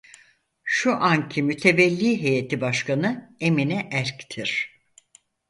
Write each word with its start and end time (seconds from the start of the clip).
Şu 0.63 0.95
anki 0.95 1.43
mütevelli 1.43 2.21
heyeti 2.23 2.61
başkanı 2.61 3.35
Emine 3.39 3.89
Erk'tir. 3.91 4.81